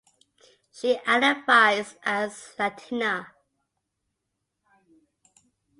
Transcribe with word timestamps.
She 0.71 0.97
identifies 1.05 1.95
as 2.03 2.55
Latina. 2.57 3.35